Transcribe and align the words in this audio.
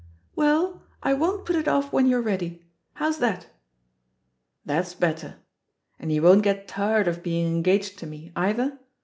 "Well, 0.35 0.81
I 1.03 1.13
won't 1.13 1.45
put 1.45 1.55
it 1.55 1.67
off 1.67 1.93
when 1.93 2.07
you're 2.07 2.23
ready. 2.23 2.63
How's 2.95 3.19
tliat?" 3.19 3.45
"That's 4.65 4.95
better. 4.95 5.35
And 5.99 6.11
you 6.11 6.23
won't 6.23 6.41
get 6.41 6.67
tired 6.67 7.07
of 7.07 7.21
being 7.21 7.45
engaged 7.45 7.99
to 7.99 8.07
me, 8.07 8.31
either? 8.35 8.79